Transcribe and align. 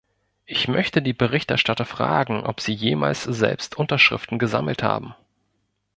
Ich 0.47 0.67
möchte 0.67 1.03
die 1.03 1.13
Berichterstatter 1.13 1.85
fragen, 1.85 2.41
ob 2.43 2.59
sie 2.59 2.73
jemals 2.73 3.21
selbst 3.21 3.77
Unterschriften 3.77 4.39
gesammelt 4.39 4.81
haben. 4.81 5.13